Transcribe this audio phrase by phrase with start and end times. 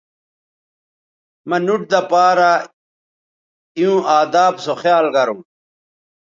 [1.47, 2.51] مہ نُوٹ دہ پارہ
[3.77, 5.41] ایوں اداب سو خیال گرونݜ